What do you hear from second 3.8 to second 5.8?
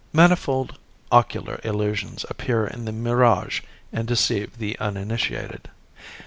and deceive the uninitiated.